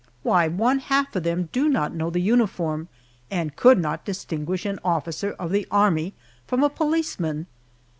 Why, 0.23 0.47
one 0.47 0.79
half 0.79 1.15
of 1.15 1.21
them 1.21 1.49
do 1.51 1.69
not 1.69 1.93
know 1.93 2.09
the 2.09 2.21
uniform, 2.23 2.87
and 3.29 3.55
could 3.55 3.77
not 3.77 4.03
distinguish 4.03 4.65
an 4.65 4.79
officer 4.83 5.33
of 5.37 5.51
the 5.51 5.67
Army 5.69 6.15
from 6.47 6.63
a 6.63 6.71
policeman! 6.71 7.45